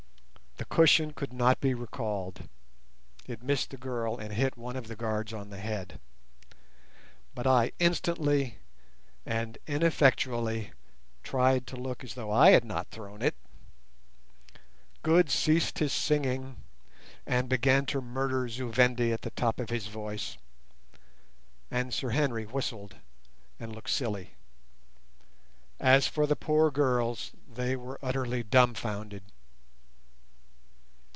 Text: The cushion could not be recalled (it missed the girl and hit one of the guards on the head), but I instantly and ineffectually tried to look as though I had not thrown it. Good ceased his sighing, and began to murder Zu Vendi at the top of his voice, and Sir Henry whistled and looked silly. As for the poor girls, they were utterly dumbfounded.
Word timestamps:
The 0.57 0.75
cushion 0.75 1.11
could 1.13 1.33
not 1.33 1.59
be 1.59 1.73
recalled 1.73 2.47
(it 3.25 3.41
missed 3.41 3.71
the 3.71 3.77
girl 3.77 4.17
and 4.19 4.31
hit 4.31 4.55
one 4.55 4.75
of 4.75 4.87
the 4.87 4.95
guards 4.95 5.33
on 5.33 5.49
the 5.49 5.57
head), 5.57 5.99
but 7.33 7.47
I 7.47 7.71
instantly 7.79 8.57
and 9.25 9.57
ineffectually 9.65 10.71
tried 11.23 11.65
to 11.67 11.75
look 11.77 12.03
as 12.03 12.13
though 12.13 12.31
I 12.31 12.51
had 12.51 12.63
not 12.63 12.89
thrown 12.89 13.23
it. 13.23 13.35
Good 15.01 15.31
ceased 15.31 15.79
his 15.79 15.91
sighing, 15.91 16.57
and 17.25 17.49
began 17.49 17.87
to 17.87 17.99
murder 17.99 18.47
Zu 18.47 18.71
Vendi 18.71 19.11
at 19.11 19.23
the 19.23 19.31
top 19.31 19.59
of 19.59 19.71
his 19.71 19.87
voice, 19.87 20.37
and 21.71 21.91
Sir 21.91 22.11
Henry 22.11 22.45
whistled 22.45 22.97
and 23.59 23.73
looked 23.73 23.89
silly. 23.89 24.35
As 25.79 26.05
for 26.07 26.27
the 26.27 26.35
poor 26.35 26.69
girls, 26.69 27.31
they 27.51 27.75
were 27.75 27.99
utterly 28.03 28.43
dumbfounded. 28.43 29.23